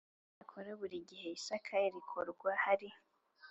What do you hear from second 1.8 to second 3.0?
rikorwa hari